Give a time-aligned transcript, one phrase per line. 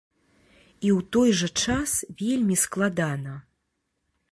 [0.87, 1.93] І ў той жа час
[2.23, 3.37] вельмі складана.